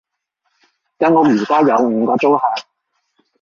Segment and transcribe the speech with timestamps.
[0.97, 2.41] 間屋而家有五個租客